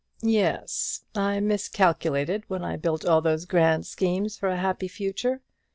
[0.23, 5.41] "Yes; I miscalculated when I built all those grand schemes for a happy future.